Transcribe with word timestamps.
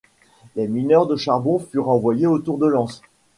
Les 0.55 0.67
mineurs 0.67 1.05
de 1.05 1.15
charbon 1.15 1.59
furent 1.59 1.89
envoyés 1.89 2.25
autour 2.25 2.57
de 2.57 2.65
Lens. 2.65 3.03